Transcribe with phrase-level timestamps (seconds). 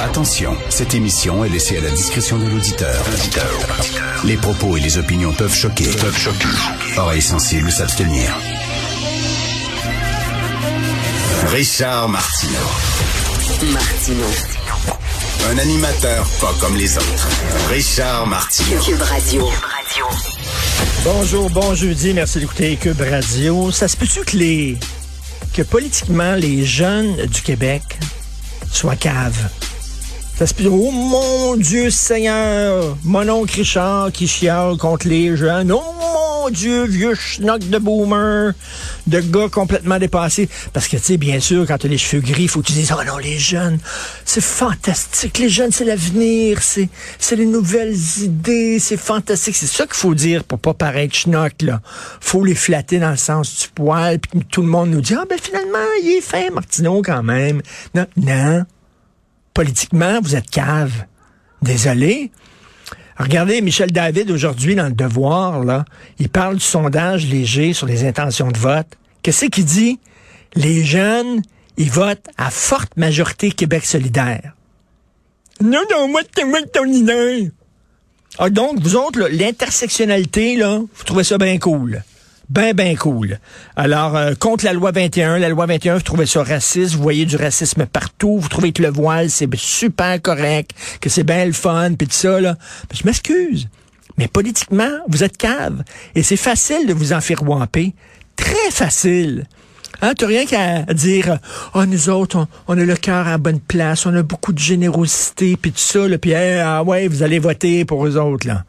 [0.00, 3.02] Attention, cette émission est laissée à la discrétion de l'auditeur.
[4.24, 5.84] Les propos et les opinions peuvent choquer.
[5.84, 6.48] Peuvent choquer.
[6.96, 8.34] Oreilles sensibles s'abstenir.
[11.48, 12.52] Richard Martineau.
[13.72, 14.26] Martino.
[15.50, 17.28] Un animateur pas comme les autres.
[17.70, 18.80] Richard Martineau.
[18.82, 19.48] Cube Radio.
[21.04, 23.70] Bonjour, bon jeudi, merci d'écouter Cube Radio.
[23.70, 24.78] Ça se peut-tu que les
[25.52, 27.82] que politiquement les jeunes du Québec
[28.72, 29.48] soient caves?
[30.38, 35.72] Ça se oh mon Dieu Seigneur, mon oncle Richard qui chiale contre les jeunes.
[35.72, 38.52] Oh mon Dieu, vieux schnock de boomer,
[39.06, 40.50] de gars complètement dépassés.
[40.74, 42.74] Parce que, tu sais, bien sûr, quand tu as les cheveux gris, faut que tu
[42.74, 43.78] dises, oh non, les jeunes,
[44.26, 45.38] c'est fantastique.
[45.38, 49.56] Les jeunes, c'est l'avenir, c'est, c'est les nouvelles idées, c'est fantastique.
[49.56, 51.80] C'est ça qu'il faut dire pour pas paraître schnock, là.
[52.20, 55.24] Faut les flatter dans le sens du poil, puis tout le monde nous dit, ah
[55.26, 57.62] ben finalement, il est fin, Martineau, quand même.
[57.94, 58.66] Non, non
[59.56, 61.06] politiquement, vous êtes cave.
[61.62, 62.30] Désolé.
[63.16, 65.86] Regardez Michel David aujourd'hui dans le Devoir, là.
[66.18, 68.86] Il parle du sondage léger sur les intentions de vote.
[69.22, 69.98] Qu'est-ce qu'il dit?
[70.56, 71.40] Les jeunes,
[71.78, 74.52] ils votent à forte majorité Québec solidaire.
[75.62, 77.50] Non, non, moi, c'est ton idée.
[78.38, 82.02] Ah, donc, vous autres, l'intersectionnalité, là, vous trouvez ça bien cool.
[82.48, 83.38] Ben, ben cool.
[83.74, 87.26] Alors, euh, contre la loi 21, la loi 21, vous trouvez ça raciste, vous voyez
[87.26, 91.52] du racisme partout, vous trouvez que le voile, c'est super correct, que c'est bien le
[91.52, 92.56] fun, puis tout ça, là.
[92.92, 93.68] Je m'excuse.
[94.16, 95.82] Mais politiquement, vous êtes cave.
[96.14, 97.94] Et c'est facile de vous enfirouamper.
[98.36, 99.46] Très facile.
[100.02, 101.38] Hein, t'as rien qu'à dire,
[101.74, 105.56] oh, nous autres, on, a le cœur à bonne place, on a beaucoup de générosité,
[105.56, 108.64] puis tout ça, là, puis ah ouais, vous allez voter pour eux autres, là.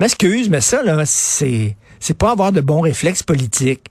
[0.00, 3.90] M'excuse, mais ça, là, c'est c'est pas avoir de bons réflexes politiques.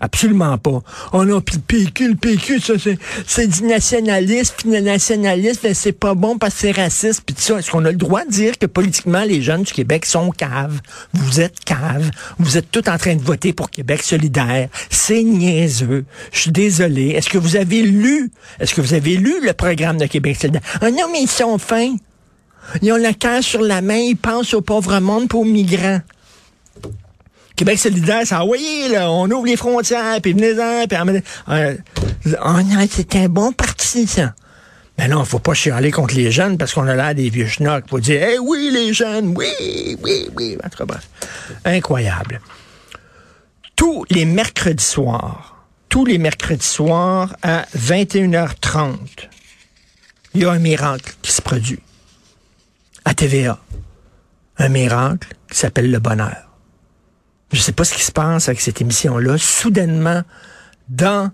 [0.00, 0.82] Absolument pas.
[1.12, 2.74] Oh non, puis le PQ, le PQ, ça,
[3.26, 7.58] c'est, du nationalisme, puis le nationalisme, c'est pas bon parce que c'est raciste, puis ça.
[7.60, 10.80] Est-ce qu'on a le droit de dire que politiquement, les jeunes du Québec sont caves?
[11.12, 12.10] Vous êtes caves.
[12.40, 14.68] Vous êtes tous en train de voter pour Québec solidaire.
[14.90, 16.04] C'est niaiseux.
[16.32, 17.10] Je suis désolé.
[17.10, 20.62] Est-ce que vous avez lu, est-ce que vous avez lu le programme de Québec solidaire?
[20.82, 21.94] Oh non, mais ils sont fins.
[22.82, 26.00] Ils ont le cœur sur la main, ils pensent au pauvre monde pour aux migrants.
[27.56, 31.76] Québec solidaire, ça, oui, là, on ouvre les frontières, puis venez-en, puis euh,
[32.44, 32.56] oh
[32.90, 34.34] c'est un bon parti, ça.
[34.98, 37.88] Mais non, faut pas chialer contre les jeunes parce qu'on a l'air des vieux schnocks.
[37.88, 40.56] Faut dire, eh oui, les jeunes, oui, oui, oui.
[41.64, 42.40] Incroyable.
[43.74, 48.96] Tous les mercredis soirs, tous les mercredis soirs à 21h30,
[50.34, 51.82] il y a un miracle qui se produit
[53.04, 53.58] à TVA.
[54.58, 56.53] Un miracle qui s'appelle le bonheur.
[57.54, 59.38] Je sais pas ce qui se passe avec cette émission-là.
[59.38, 60.22] Soudainement,
[60.88, 61.30] dans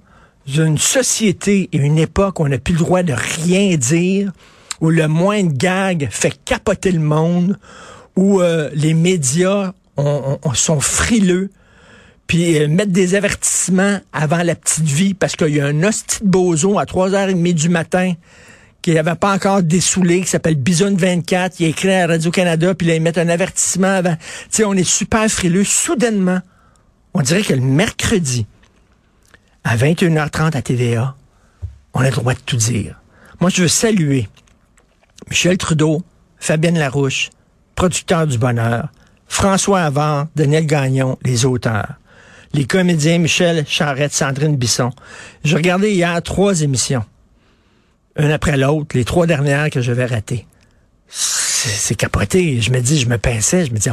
[0.47, 4.31] une société et une époque où on n'a plus le droit de rien dire,
[4.83, 7.59] où le moins de gag fait capoter le monde,
[8.17, 9.73] où euh, les médias
[10.53, 11.49] sont frileux,
[12.27, 16.23] puis euh, mettre des avertissements avant la petite vie parce qu'il y a un hostie
[16.23, 18.13] de bozo à 3h30 du matin
[18.83, 22.87] qui n'avait pas encore dessoulé, qui s'appelle Bison 24, il a écrit à Radio-Canada, puis
[22.87, 24.17] là, ils mettent un avertissement avant.
[24.17, 25.65] Tu sais, on est super frileux.
[25.65, 26.41] Soudainement,
[27.15, 28.47] on dirait que le mercredi,
[29.65, 31.15] à 21h30 à TVA,
[31.93, 33.01] on a le droit de tout dire.
[33.41, 34.29] Moi, je veux saluer
[35.29, 36.03] Michel Trudeau,
[36.39, 37.31] Fabienne Larouche,
[37.75, 38.89] producteur du bonheur,
[39.27, 41.95] François Avant, Daniel Gagnon, les auteurs,
[42.53, 44.91] les comédiens Michel Charette, Sandrine Bisson.
[45.45, 47.05] J'ai regardé hier trois émissions
[48.21, 50.47] un après l'autre, les trois dernières que je vais rater.
[51.09, 52.61] C'est capoté.
[52.61, 53.91] Je me dis, je me pinçais, je me dis,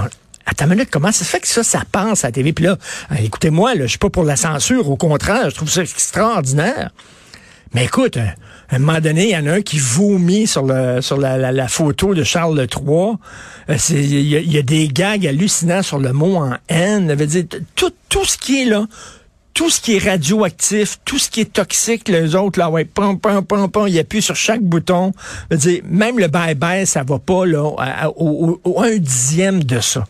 [0.50, 2.54] Attends minute, comment ça se fait que ça, ça pense à la TV?
[2.54, 2.78] Puis là,
[3.12, 6.92] euh, écoutez-moi, je suis pas pour la censure, au contraire, je trouve ça extraordinaire.
[7.74, 8.28] Mais écoute, euh,
[8.70, 11.68] à un moment donné, il y en a un qui vomit sur, le, sur la,
[11.68, 13.16] photo de Charles III.
[13.70, 17.14] Euh, il y, a des gags hallucinants sur le mot en haine.
[17.76, 18.86] tout, tout ce qui est là,
[19.58, 23.20] tout ce qui est radioactif, tout ce qui est toxique, les autres, là, ouais, pom,
[23.20, 25.14] pom, pom, pom, il appuie sur chaque bouton.
[25.50, 27.64] dire, même le bye-bye, ça va pas, là,
[28.16, 30.06] au, un dixième de ça.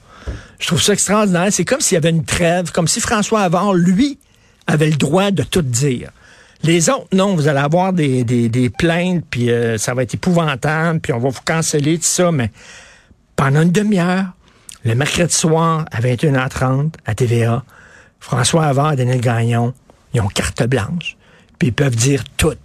[0.59, 1.47] Je trouve ça extraordinaire.
[1.51, 4.19] C'est comme s'il y avait une trêve, comme si François Avant, lui,
[4.67, 6.11] avait le droit de tout dire.
[6.63, 10.15] Les autres, non, vous allez avoir des, des, des plaintes, puis euh, ça va être
[10.15, 12.51] épouvantable, puis on va vous canceller, tout ça, mais
[13.37, 14.25] pendant une demi-heure,
[14.83, 17.63] le mercredi soir à 21h30 à TVA,
[18.19, 19.73] François Havard et Daniel Gagnon,
[20.13, 21.17] ils ont carte blanche,
[21.59, 22.55] puis ils peuvent dire tout.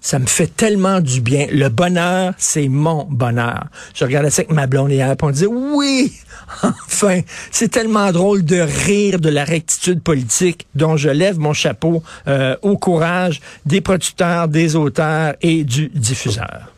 [0.00, 1.48] Ça me fait tellement du bien.
[1.50, 3.66] Le bonheur, c'est mon bonheur.
[3.94, 6.12] Je regardais ça avec ma blonde hier, puis on disait, oui,
[6.62, 7.20] enfin,
[7.50, 12.56] c'est tellement drôle de rire de la rectitude politique dont je lève mon chapeau euh,
[12.62, 16.72] au courage des producteurs, des auteurs et du diffuseur.